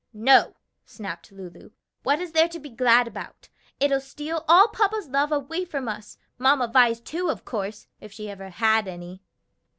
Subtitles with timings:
[0.15, 1.69] "No!" snapped Lulu,
[2.01, 3.49] "what is there to be glad about?
[3.79, 8.27] It'll steal all papa's love away from us; Mamma Vi's, too, of course, if she
[8.27, 9.21] ever had any."